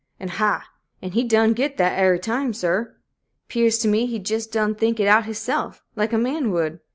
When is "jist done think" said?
4.17-4.99